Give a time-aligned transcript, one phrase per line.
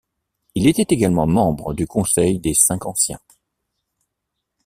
[0.55, 3.19] Il était également membre du Conseil des cinq Anciens.